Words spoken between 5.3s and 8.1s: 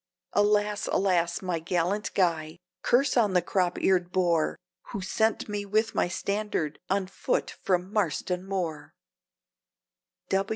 me with my standard, on foot from